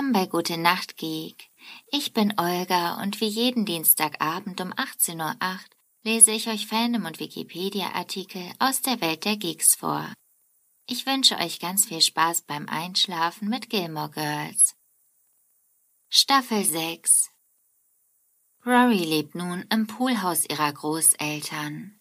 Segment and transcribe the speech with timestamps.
[0.00, 1.50] Willkommen bei Gute Nacht Geek.
[1.92, 5.58] Ich bin Olga und wie jeden Dienstagabend um 18.08 Uhr
[6.04, 10.10] lese ich euch Fandom und Wikipedia-Artikel aus der Welt der Geeks vor.
[10.86, 14.74] Ich wünsche euch ganz viel Spaß beim Einschlafen mit Gilmore Girls.
[16.08, 17.28] Staffel 6
[18.64, 21.99] Rory lebt nun im Poolhaus ihrer Großeltern.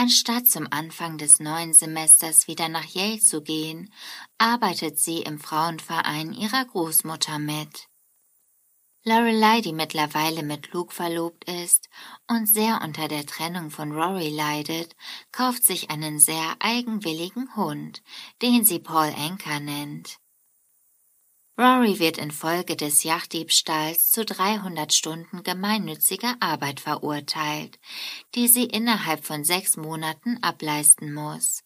[0.00, 3.92] Anstatt zum Anfang des neuen Semesters wieder nach Yale zu gehen,
[4.38, 7.88] arbeitet sie im Frauenverein ihrer Großmutter mit.
[9.02, 11.88] Lorelei, die mittlerweile mit Luke verlobt ist
[12.28, 14.94] und sehr unter der Trennung von Rory leidet,
[15.32, 18.04] kauft sich einen sehr eigenwilligen Hund,
[18.40, 20.20] den sie Paul Anker nennt.
[21.58, 27.80] Rory wird infolge des Yachtdiebstahls zu 300 Stunden gemeinnütziger Arbeit verurteilt,
[28.36, 31.64] die sie innerhalb von sechs Monaten ableisten muss.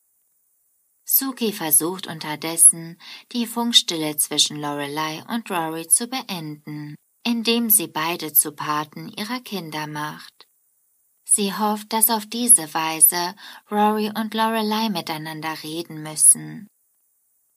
[1.04, 2.98] Suki versucht unterdessen,
[3.32, 9.86] die Funkstille zwischen Lorelei und Rory zu beenden, indem sie beide zu Paten ihrer Kinder
[9.86, 10.46] macht.
[11.24, 13.34] Sie hofft, dass auf diese Weise
[13.70, 16.66] Rory und Lorelei miteinander reden müssen.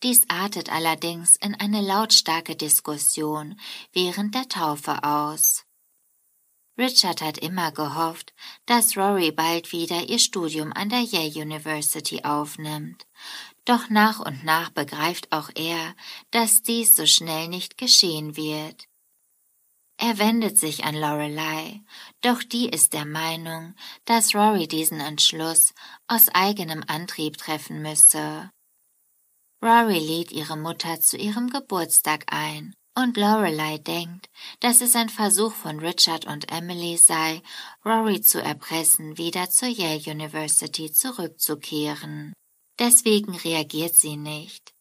[0.04, 3.60] Dies artet allerdings in eine lautstarke Diskussion
[3.94, 5.66] während der Taufe aus.
[6.78, 8.34] Richard hat immer gehofft,
[8.66, 13.08] dass Rory bald wieder ihr Studium an der Yale University aufnimmt.
[13.64, 15.96] Doch nach und nach begreift auch er,
[16.32, 18.88] dass dies so schnell nicht geschehen wird.
[19.98, 21.82] Er wendet sich an Lorelei,
[22.20, 25.74] doch die ist der Meinung, dass Rory diesen Entschluss
[26.08, 28.52] aus eigenem Antrieb treffen müsse.
[29.64, 34.30] Rory lädt ihre Mutter zu ihrem Geburtstag ein und Lorelei denkt,
[34.62, 37.42] dass es ein Versuch von Richard und Emily sei,
[37.86, 42.34] Rory zu erpressen, wieder zur Yale University zurückzukehren.
[42.80, 44.74] Deswegen reagiert sie nicht.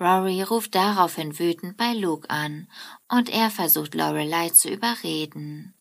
[0.00, 2.68] Rory ruft daraufhin wütend bei Luke an
[3.08, 5.74] und er versucht Lorelei zu überreden.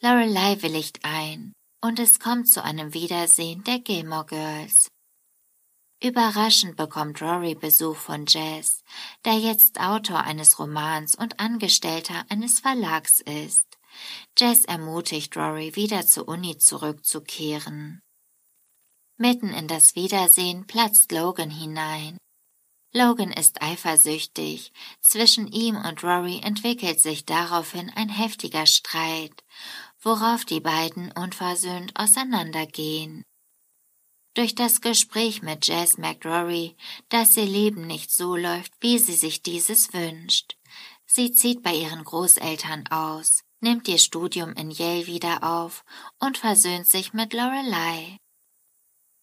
[0.00, 4.88] Lorelei willigt ein und es kommt zu einem Wiedersehen der Gilmore Girls.
[6.04, 8.84] Überraschend bekommt Rory Besuch von Jazz,
[9.24, 13.78] der jetzt Autor eines Romans und Angestellter eines Verlags ist.
[14.36, 18.02] Jazz ermutigt Rory, wieder zur Uni zurückzukehren.
[19.16, 22.18] Mitten in das Wiedersehen platzt Logan hinein.
[22.92, 24.74] Logan ist eifersüchtig.
[25.00, 29.42] Zwischen ihm und Rory entwickelt sich daraufhin ein heftiger Streit,
[30.02, 33.24] worauf die beiden unversöhnt auseinandergehen.
[34.34, 36.76] Durch das Gespräch mit Jazz merkt Rory,
[37.08, 40.56] dass ihr Leben nicht so läuft, wie sie sich dieses wünscht.
[41.06, 45.84] Sie zieht bei ihren Großeltern aus, nimmt ihr Studium in Yale wieder auf
[46.18, 48.18] und versöhnt sich mit Lorelei.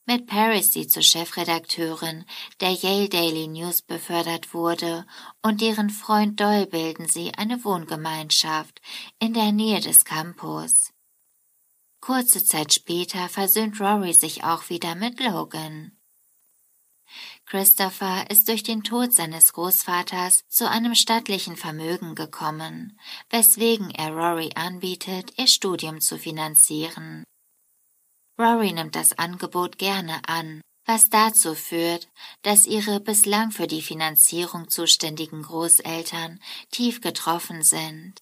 [0.05, 2.23] Mit Paris, die zur Chefredakteurin
[2.61, 5.05] der Yale Daily News befördert wurde,
[5.41, 8.81] und deren Freund Doyle bilden sie eine Wohngemeinschaft
[9.19, 10.90] in der Nähe des Campus.
[12.01, 15.95] Kurze Zeit später versöhnt Rory sich auch wieder mit Logan.
[17.45, 24.51] Christopher ist durch den Tod seines Großvaters zu einem stattlichen Vermögen gekommen, weswegen er Rory
[24.55, 27.23] anbietet, ihr Studium zu finanzieren.
[28.39, 32.07] Rory nimmt das Angebot gerne an, was dazu führt,
[32.41, 36.39] dass ihre bislang für die Finanzierung zuständigen Großeltern
[36.71, 38.17] tief getroffen sind.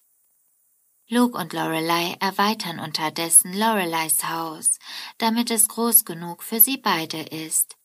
[1.12, 4.78] Luke und Lorelei erweitern unterdessen Lorelei's Haus,
[5.18, 7.76] damit es groß genug für sie beide ist.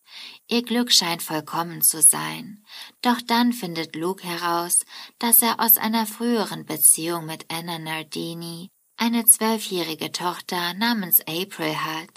[0.48, 2.64] Ihr Glück scheint vollkommen zu sein.
[3.02, 4.86] Doch dann findet Luke heraus,
[5.18, 12.12] dass er aus einer früheren Beziehung mit Anna Nardini eine zwölfjährige Tochter namens April hat.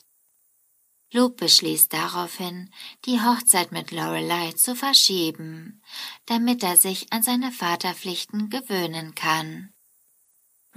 [1.10, 2.68] Luke beschließt daraufhin,
[3.06, 5.82] die Hochzeit mit Lorelei zu verschieben,
[6.26, 9.72] damit er sich an seine Vaterpflichten gewöhnen kann.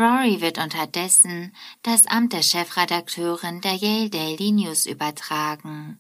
[0.02, 6.00] Rory wird unterdessen das Amt der Chefredakteurin der Yale Daily News übertragen,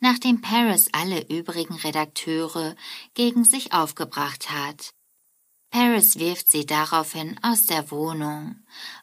[0.00, 2.74] nachdem Paris alle übrigen Redakteure
[3.12, 4.94] gegen sich aufgebracht hat.
[5.70, 8.56] Paris wirft sie daraufhin aus der Wohnung,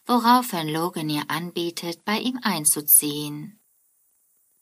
[0.07, 3.58] woraufhin Logan ihr anbietet, bei ihm einzuziehen.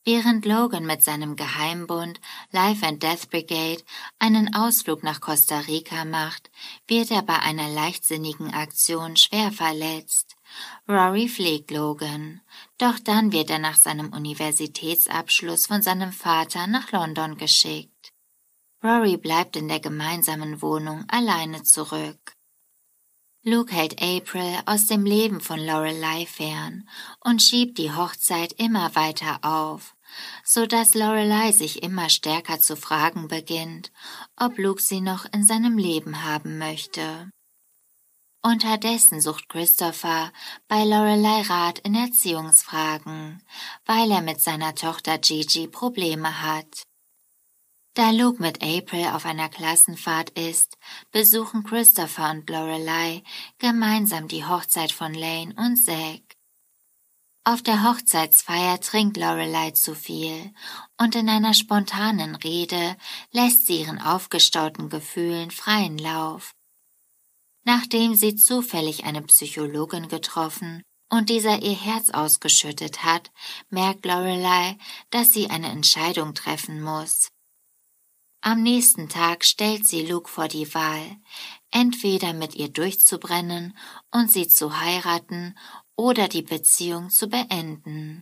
[0.08, 2.22] Während Logan mit seinem Geheimbund
[2.54, 3.84] Life and Death Brigade
[4.20, 6.50] einen Ausflug nach Costa Rica macht,
[6.88, 10.38] wird er bei einer leichtsinnigen Aktion schwer verletzt.
[10.88, 12.40] Rory pflegt Logan,
[12.78, 18.14] doch dann wird er nach seinem Universitätsabschluss von seinem Vater nach London geschickt.
[18.82, 22.38] Rory bleibt in der gemeinsamen Wohnung alleine zurück.
[23.44, 26.88] Luke hält April aus dem Leben von Lorelei fern
[27.22, 29.97] und schiebt die Hochzeit immer weiter auf,
[30.44, 33.92] so dass Lorelei sich immer stärker zu fragen beginnt,
[34.36, 37.30] ob Luke sie noch in seinem Leben haben möchte.
[38.42, 40.32] Unterdessen sucht Christopher
[40.68, 43.44] bei Lorelei Rat in Erziehungsfragen,
[43.86, 46.84] weil er mit seiner Tochter Gigi Probleme hat.
[47.98, 50.78] Da Luke mit April auf einer Klassenfahrt ist,
[51.12, 53.24] besuchen Christopher und Lorelei
[53.58, 56.27] gemeinsam die Hochzeit von Lane und Zack.
[57.48, 60.54] Auf der Hochzeitsfeier trinkt Lorelei zu viel
[60.98, 62.98] und in einer spontanen Rede
[63.32, 66.54] lässt sie ihren aufgestauten Gefühlen freien Lauf.
[67.64, 73.32] Nachdem sie zufällig eine Psychologin getroffen und dieser ihr Herz ausgeschüttet hat,
[73.70, 74.78] merkt Lorelei,
[75.10, 77.30] dass sie eine Entscheidung treffen muss.
[78.42, 81.16] Am nächsten Tag stellt sie Luke vor die Wahl,
[81.72, 83.78] entweder mit ihr durchzubrennen
[84.12, 85.56] und sie zu heiraten
[85.98, 88.22] oder die Beziehung zu beenden.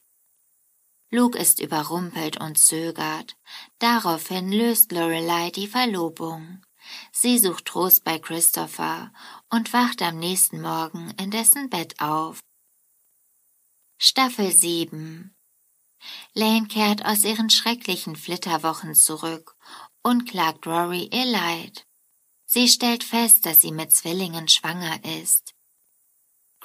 [1.12, 3.36] Luke ist überrumpelt und zögert.
[3.77, 6.63] Daraufhin löst Lorelei die Verlobung.
[7.12, 9.12] Sie sucht Trost bei Christopher
[9.50, 12.39] und wacht am nächsten Morgen in dessen Bett auf.
[13.98, 15.36] Staffel 7
[16.33, 19.56] Lane kehrt aus ihren schrecklichen Flitterwochen zurück
[20.04, 21.86] und klagt Rory ihr Leid.
[22.45, 25.44] Sie stellt fest, dass sie mit Zwillingen schwanger ist.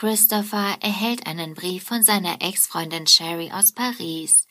[0.01, 4.47] Christopher erhält einen Brief von seiner Ex-Freundin Sherry aus Paris,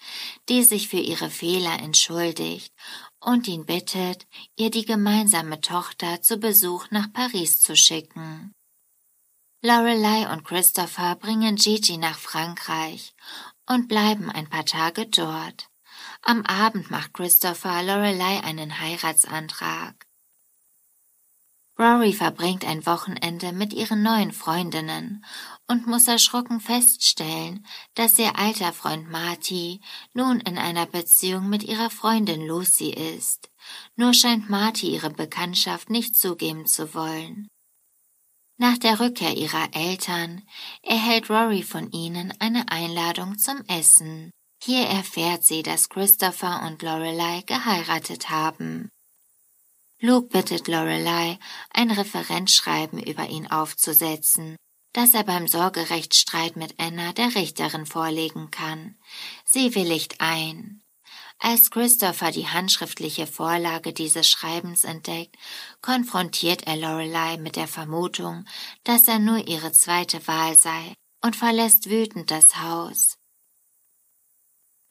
[0.47, 2.71] die sich für ihre Fehler entschuldigt
[3.19, 8.53] und ihn bittet, ihr die gemeinsame Tochter zu Besuch nach Paris zu schicken.
[9.63, 13.15] Lorelei und Christopher bringen Gigi nach Frankreich
[13.65, 15.67] und bleiben ein paar Tage dort.
[16.21, 20.08] Am Abend macht Christopher Lorelei einen Heiratsantrag.
[21.79, 25.23] Rory verbringt ein Wochenende mit ihren neuen Freundinnen
[25.65, 29.79] und muss erschrocken feststellen, dass ihr alter Freund Marty
[30.13, 33.49] nun in einer Beziehung mit ihrer Freundin Lucy ist.
[33.95, 37.47] Nur scheint Marty ihre Bekanntschaft nicht zugeben zu wollen.
[38.57, 40.43] Nach der Rückkehr ihrer Eltern
[40.83, 44.31] erhält Rory von ihnen eine Einladung zum Essen.
[44.61, 48.89] Hier erfährt sie, dass Christopher und Lorelei geheiratet haben.
[50.01, 51.37] Luke bittet Lorelei,
[51.71, 54.55] ein Referenzschreiben über ihn aufzusetzen,
[54.93, 58.95] das er beim Sorgerechtsstreit mit Anna der Richterin vorlegen kann.
[59.43, 60.83] Sie willigt ein.
[61.37, 65.35] Als Christopher die handschriftliche Vorlage dieses Schreibens entdeckt,
[65.81, 68.45] konfrontiert er Lorelei mit der Vermutung,
[68.85, 73.18] dass er nur ihre zweite Wahl sei und verlässt wütend das Haus.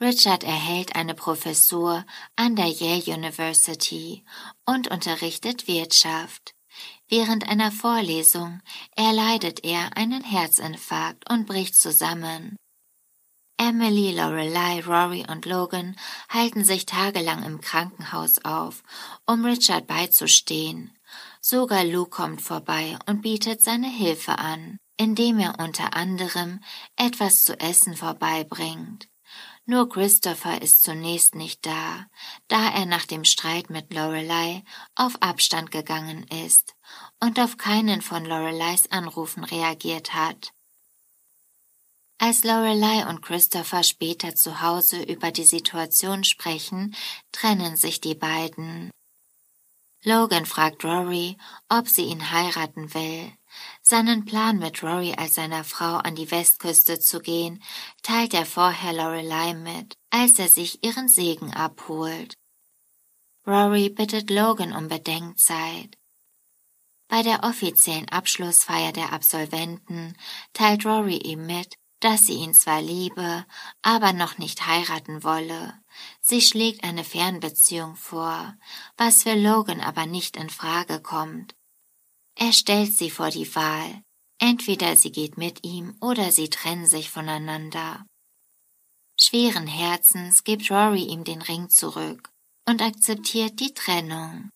[0.00, 2.05] Richard erhält eine Professur
[2.37, 4.25] an der Yale University
[4.65, 6.55] und unterrichtet Wirtschaft.
[7.09, 8.61] Während einer Vorlesung
[8.95, 12.56] erleidet er einen Herzinfarkt und bricht zusammen.
[13.56, 15.97] Emily, Lorelei, Rory und Logan
[16.29, 18.85] halten sich tagelang im Krankenhaus auf,
[19.27, 20.97] um Richard beizustehen.
[21.41, 26.61] Sogar Luke kommt vorbei und bietet seine Hilfe an, indem er unter anderem
[26.95, 29.09] etwas zu essen vorbeibringt.
[29.70, 32.06] Nur Christopher ist zunächst nicht da,
[32.49, 34.64] da er nach dem Streit mit Lorelei
[34.95, 36.75] auf Abstand gegangen ist
[37.21, 40.54] und auf keinen von Lorelei's Anrufen reagiert hat.
[42.16, 46.97] Als Lorelei und Christopher später zu Hause über die Situation sprechen,
[47.31, 48.90] trennen sich die beiden.
[50.02, 51.37] Logan fragt Rory,
[51.69, 53.33] ob sie ihn heiraten will.
[53.90, 57.62] Seinen Plan mit Rory als seiner Frau an die Westküste zu gehen,
[58.02, 62.35] teilt er vorher Lorelei mit, als er sich ihren Segen abholt.
[63.47, 65.97] Rory bittet Logan um Bedenkzeit.
[67.09, 70.14] Bei der offiziellen Abschlussfeier der Absolventen
[70.52, 73.47] teilt Rory ihm mit, dass sie ihn zwar liebe,
[73.80, 75.73] aber noch nicht heiraten wolle.
[76.21, 78.54] Sie schlägt eine Fernbeziehung vor,
[78.99, 81.54] was für Logan aber nicht in Frage kommt,
[82.38, 84.02] er stellt sie vor die Wahl.
[84.38, 88.07] Entweder sie geht mit ihm oder sie trennen sich voneinander.
[89.21, 92.30] Schweren Herzens gibt Rory ihm den Ring zurück
[92.64, 94.50] und akzeptiert die Trennung.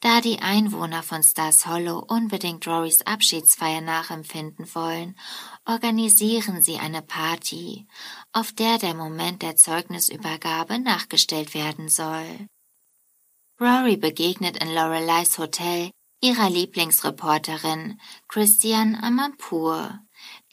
[0.00, 5.16] Da die Einwohner von Stars Hollow unbedingt Rorys Abschiedsfeier nachempfinden wollen,
[5.64, 7.86] organisieren sie eine Party,
[8.32, 12.48] auf der der Moment der Zeugnisübergabe nachgestellt werden soll.
[13.60, 15.92] Rory begegnet in Lorelei's Hotel
[16.22, 19.98] ihrer Lieblingsreporterin Christian Amanpour.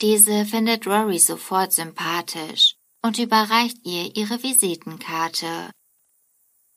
[0.01, 5.71] Diese findet Rory sofort sympathisch und überreicht ihr ihre Visitenkarte.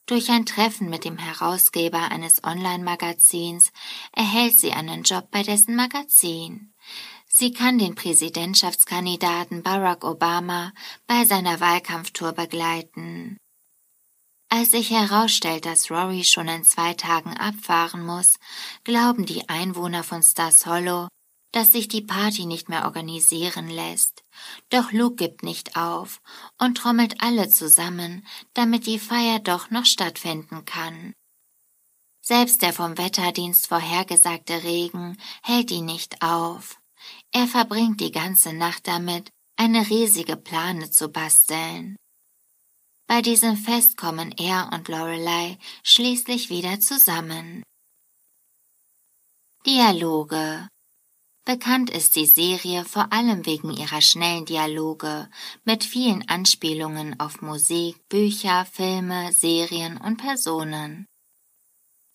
[0.06, 3.72] Durch ein Treffen mit dem Herausgeber eines Online-Magazins
[4.12, 6.74] erhält sie einen Job bei dessen Magazin.
[7.26, 10.72] Sie kann den Präsidentschaftskandidaten Barack Obama
[11.06, 13.38] bei seiner Wahlkampftour begleiten.
[14.54, 18.38] Als sich herausstellt, dass Rory schon in zwei Tagen abfahren muss,
[18.84, 21.08] glauben die Einwohner von Stars Hollow,
[21.52, 24.22] dass sich die Party nicht mehr organisieren lässt.
[24.68, 26.20] Doch Luke gibt nicht auf
[26.58, 31.14] und trommelt alle zusammen, damit die Feier doch noch stattfinden kann.
[32.20, 36.78] Selbst der vom Wetterdienst vorhergesagte Regen hält ihn nicht auf.
[37.30, 41.96] Er verbringt die ganze Nacht damit, eine riesige Plane zu basteln.
[43.12, 47.62] Bei diesem Fest kommen er und Lorelei schließlich wieder zusammen.
[49.66, 50.66] Dialoge
[51.44, 55.28] Bekannt ist die Serie vor allem wegen ihrer schnellen Dialoge
[55.62, 61.04] mit vielen Anspielungen auf Musik, Bücher, Filme, Serien und Personen.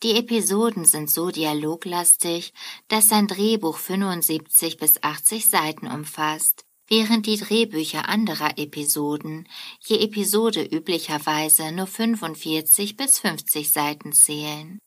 [0.02, 2.56] Die Episoden sind so dialoglastig,
[2.88, 9.48] dass sein Drehbuch 75 bis 80 Seiten umfasst, während die Drehbücher anderer Episoden
[9.86, 14.80] je Episode üblicherweise nur 45 bis 50 Seiten zählen.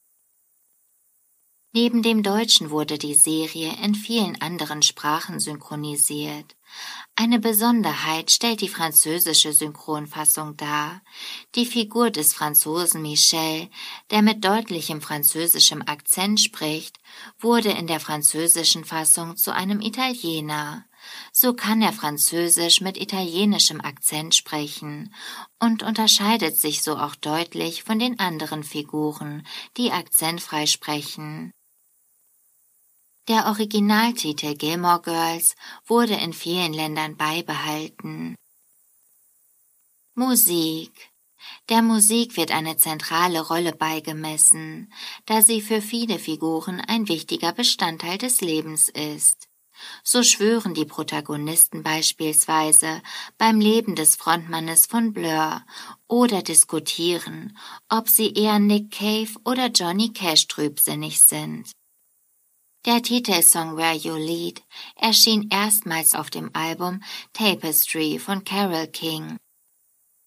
[1.73, 6.57] Neben dem Deutschen wurde die Serie in vielen anderen Sprachen synchronisiert.
[7.14, 11.00] Eine Besonderheit stellt die französische Synchronfassung dar.
[11.54, 13.69] Die Figur des Franzosen Michel,
[14.11, 16.99] der mit deutlichem französischem Akzent spricht,
[17.38, 20.85] wurde in der französischen Fassung zu einem Italiener.
[21.33, 25.14] So kann er Französisch mit italienischem Akzent sprechen
[25.59, 31.52] und unterscheidet sich so auch deutlich von den anderen Figuren, die akzentfrei sprechen.
[33.29, 35.55] Der Originaltitel Gilmore Girls
[35.87, 38.35] wurde in vielen Ländern beibehalten.
[40.14, 41.12] Musik
[41.69, 44.93] Der Musik wird eine zentrale Rolle beigemessen,
[45.26, 49.50] da sie für viele Figuren ein wichtiger Bestandteil des Lebens ist.
[50.03, 53.03] So schwören die Protagonisten beispielsweise
[53.39, 55.63] beim Leben des Frontmannes von Blur
[56.09, 57.57] oder diskutieren,
[57.89, 61.71] ob sie eher Nick Cave oder Johnny Cash trübsinnig sind.
[62.87, 64.63] Der Titelsong Where You Lead
[64.97, 67.03] erschien erstmals auf dem Album
[67.35, 69.37] Tapestry von Carole King.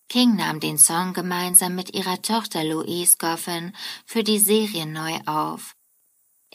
[0.08, 3.74] King nahm den Song gemeinsam mit ihrer Tochter Louise Goffin
[4.06, 5.76] für die Serie neu auf.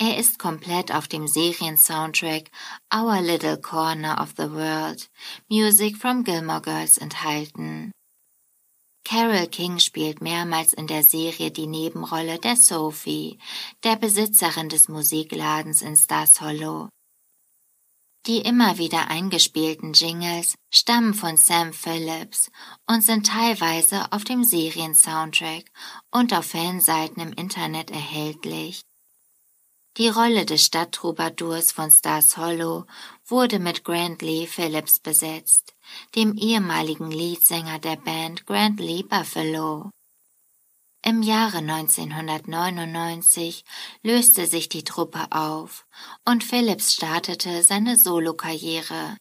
[0.01, 2.53] Er ist komplett auf dem Serien-Soundtrack
[2.95, 5.11] Our Little Corner of the World,
[5.49, 7.91] Music from Gilmore Girls enthalten.
[9.05, 13.41] Carol King spielt mehrmals in der Serie die Nebenrolle der Sophie,
[13.83, 16.89] der Besitzerin des Musikladens in Stars Hollow.
[18.29, 22.53] Die immer wieder eingespielten Jingles stammen von Sam Phillips
[22.87, 25.65] und sind teilweise auf dem Serien-Soundtrack
[26.13, 28.83] und auf Fanseiten im Internet erhältlich.
[29.99, 32.87] Die Rolle des Stadttroubadours von Stars Hollow
[33.27, 35.75] wurde mit Grant Lee Phillips besetzt
[36.15, 39.91] dem ehemaligen Leadsänger der Band Grant Lee Buffalo.
[41.05, 43.65] Im Jahre 1999
[44.05, 45.85] löste sich die Truppe auf
[46.25, 49.17] und Phillips startete seine Solokarriere.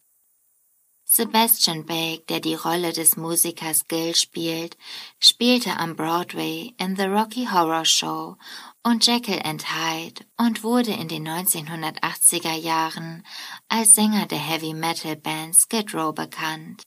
[1.10, 4.78] Sebastian Bake, der die Rolle des Musikers Gil spielt,
[5.20, 8.36] spielte am Broadway in The Rocky Horror Show
[8.84, 13.26] und Jekyll and Hyde und wurde in den 1980er Jahren
[13.70, 16.84] als Sänger der Heavy Metal Band Skid Row bekannt.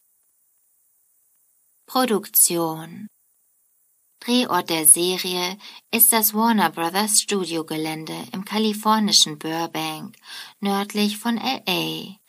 [1.86, 3.08] Produktion
[4.20, 5.56] Drehort der Serie
[5.90, 10.14] ist das Warner Brothers Studiogelände im kalifornischen Burbank,
[10.60, 12.19] nördlich von LA.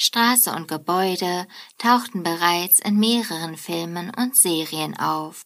[0.00, 5.42] Straße und Gebäude tauchten bereits in mehreren Filmen und Serien auf.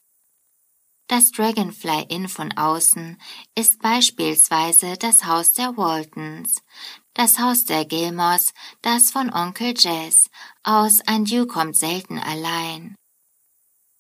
[1.09, 3.19] Das Dragonfly Inn von außen
[3.55, 6.63] ist beispielsweise das Haus der Waltons,
[7.15, 10.29] das Haus der Gilmores, das von Onkel Jazz
[10.63, 12.95] aus Ein Dew kommt selten allein.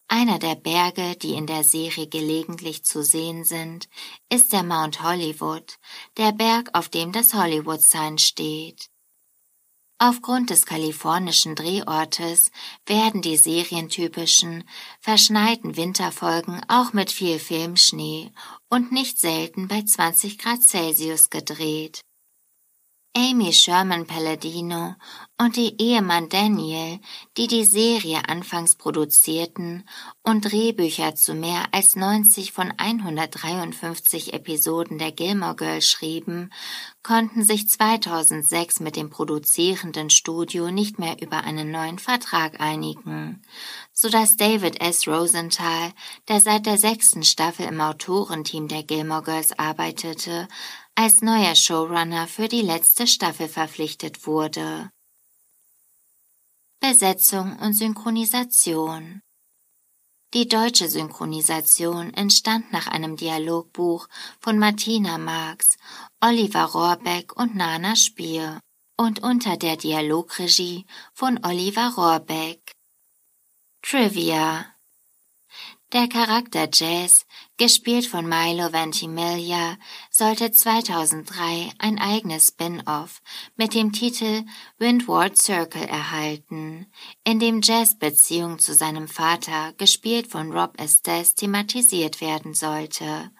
[0.06, 3.88] Einer der Berge, die in der Serie gelegentlich zu sehen sind,
[4.30, 5.78] ist der Mount Hollywood,
[6.18, 8.91] der Berg, auf dem das Hollywood Sign steht.
[10.04, 12.50] Aufgrund des kalifornischen Drehortes
[12.87, 14.64] werden die serientypischen,
[14.99, 18.32] verschneiten Winterfolgen auch mit viel Filmschnee
[18.68, 22.00] und nicht selten bei 20 Grad Celsius gedreht.
[23.14, 24.95] Amy Sherman Palladino
[25.38, 26.99] und ihr Ehemann Daniel,
[27.37, 29.87] die die Serie anfangs produzierten
[30.23, 36.50] und Drehbücher zu mehr als 90 von 153 Episoden der Gilmore Girls schrieben,
[37.02, 43.42] konnten sich 2006 mit dem produzierenden Studio nicht mehr über einen neuen Vertrag einigen,
[43.92, 45.07] so dass David S.
[45.07, 45.92] Rosenthal,
[46.28, 50.49] der seit der sechsten Staffel im Autorenteam der Gilmore Girls arbeitete,
[50.94, 54.90] als neuer Showrunner für die letzte Staffel verpflichtet wurde.
[56.80, 59.22] Besetzung und Synchronisation
[60.34, 64.08] Die deutsche Synchronisation entstand nach einem Dialogbuch
[64.40, 65.76] von Martina Marx,
[66.20, 68.61] Oliver Rohrbeck und Nana Spier
[68.96, 72.72] und unter der Dialogregie von Oliver Rohrbeck.
[73.82, 74.72] Trivia
[75.92, 77.26] der Charakter Jazz,
[77.58, 79.76] gespielt von Milo Ventimiglia,
[80.11, 83.20] sollte 2003 ein eigenes Spin-off
[83.56, 84.44] mit dem Titel
[84.78, 86.87] Windward Circle erhalten,
[87.25, 93.30] in dem Jazz Beziehung zu seinem Vater, gespielt von Rob Estes, thematisiert werden sollte.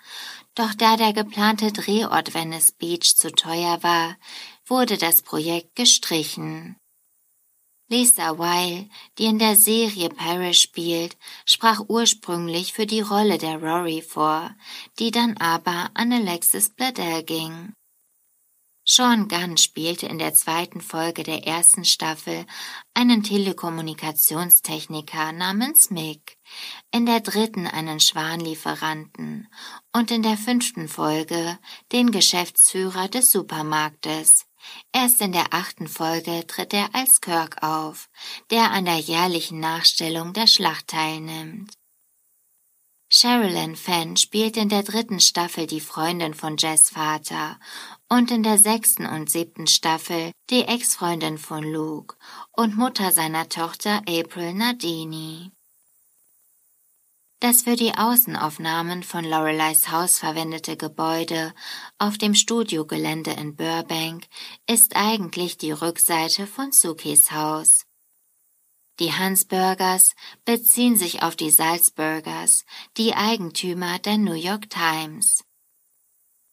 [0.55, 4.17] Doch da der geplante Drehort Venice Beach zu teuer war,
[4.67, 6.77] wurde das Projekt gestrichen.
[7.93, 14.01] Lisa Weil, die in der Serie Paris spielt, sprach ursprünglich für die Rolle der Rory
[14.01, 14.57] vor,
[14.99, 17.75] die dann aber an Alexis Bledel ging.
[18.85, 22.47] Sean Gunn spielte in der zweiten Folge der ersten Staffel
[22.95, 26.39] einen Telekommunikationstechniker namens Mick,
[26.93, 29.49] in der dritten einen Schwanlieferanten
[29.93, 31.59] und in der fünften Folge
[31.93, 34.47] den Geschäftsführer des Supermarktes.
[34.93, 38.09] Erst in der achten Folge tritt er als Kirk auf,
[38.51, 41.73] der an der jährlichen Nachstellung der Schlacht teilnimmt.
[43.15, 47.59] Sherilyn Fenn spielt in der dritten Staffel die Freundin von Jess Vater
[48.09, 52.17] und in der sechsten und siebten Staffel die Ex-Freundin von Luke
[52.53, 55.53] und Mutter seiner Tochter April Nardini.
[57.43, 61.53] Das für die Außenaufnahmen von Loreleis Haus verwendete Gebäude
[61.99, 64.29] auf dem Studiogelände in Burbank
[64.69, 67.85] ist eigentlich die Rückseite von Sukis Haus.
[69.01, 72.65] Die Hansburgers beziehen sich auf die Salzburgers,
[72.97, 75.43] die Eigentümer der New York Times.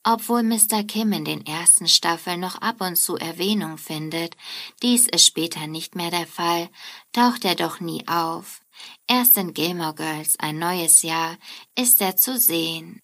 [0.04, 0.84] Obwohl Mr.
[0.84, 4.36] Kim in den ersten Staffeln noch ab und zu Erwähnung findet,
[4.82, 6.72] dies ist später nicht mehr der Fall,
[7.12, 8.62] taucht er doch nie auf.
[9.08, 11.38] Erst in Gilmore Girls ein neues Jahr
[11.76, 13.02] ist er zu sehen.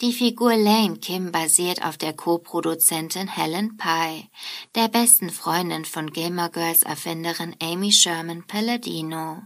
[0.00, 4.28] Die Figur Lane Kim basiert auf der Co-Produzentin Helen Pye,
[4.74, 9.44] der besten Freundin von Gilmore Girls Erfinderin Amy Sherman Palladino.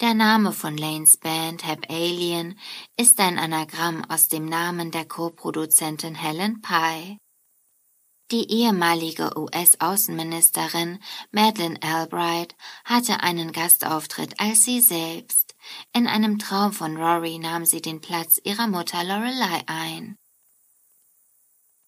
[0.00, 2.58] Der Name von Lanes Band Heb Alien
[2.98, 7.18] ist ein Anagramm aus dem Namen der Co-Produzentin Helen Pye.
[8.32, 10.98] Die ehemalige US-Außenministerin
[11.30, 15.54] Madeleine Albright hatte einen Gastauftritt als sie selbst.
[15.92, 20.18] In einem Traum von Rory nahm sie den Platz ihrer Mutter Lorelei ein.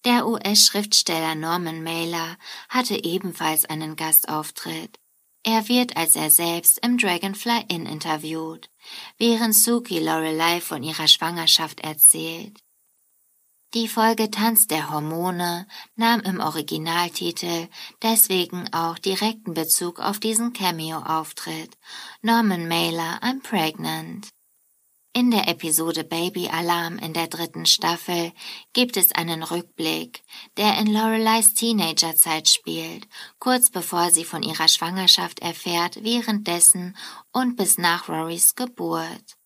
[0.05, 2.37] Der US-Schriftsteller Norman Mailer
[2.69, 4.97] hatte ebenfalls einen Gastauftritt.
[5.43, 8.69] Er wird als er selbst im Dragonfly Inn interviewt,
[9.17, 12.63] während Suki Lorelei von ihrer Schwangerschaft erzählt.
[13.75, 17.67] Die Folge Tanz der Hormone nahm im Originaltitel
[18.01, 21.77] deswegen auch direkten Bezug auf diesen Cameo-Auftritt
[22.23, 24.27] Norman Mailer I'm Pregnant.
[25.13, 28.31] In der Episode Baby Alarm in der dritten Staffel
[28.73, 30.23] gibt es einen Rückblick,
[30.57, 36.97] der in Loreleis Teenagerzeit spielt, kurz bevor sie von ihrer Schwangerschaft erfährt, währenddessen
[37.31, 39.38] und bis nach Rorys Geburt.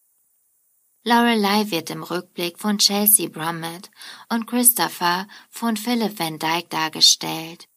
[1.06, 3.92] Lorelei wird im Rückblick von Chelsea Brummett
[4.30, 7.68] und Christopher von Philip Van Dyke dargestellt.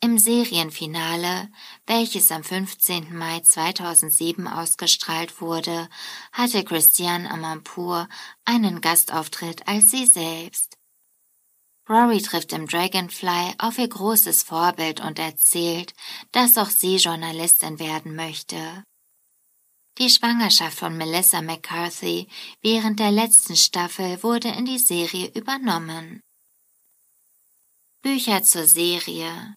[0.00, 1.48] Im Serienfinale,
[1.86, 3.16] welches am 15.
[3.16, 5.88] Mai 2007 ausgestrahlt wurde,
[6.32, 8.08] hatte Christiane Amanpour
[8.44, 10.76] einen Gastauftritt als sie selbst.
[11.88, 15.94] Rory trifft im Dragonfly auf ihr großes Vorbild und erzählt,
[16.32, 18.84] dass auch sie Journalistin werden möchte.
[19.98, 22.28] Die Schwangerschaft von Melissa McCarthy
[22.60, 26.20] während der letzten Staffel wurde in die Serie übernommen.
[28.02, 29.54] Bücher zur Serie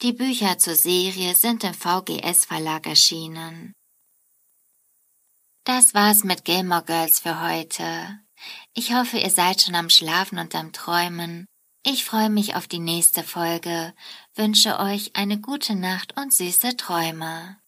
[0.00, 3.74] Die Bücher zur Serie sind im VGS Verlag erschienen.
[5.64, 8.20] Das war's mit Gilmore Girls für heute.
[8.72, 11.46] Ich hoffe, ihr seid schon am Schlafen und am Träumen.
[11.82, 13.92] Ich freue mich auf die nächste Folge,
[14.34, 17.58] wünsche euch eine gute Nacht und süße Träume.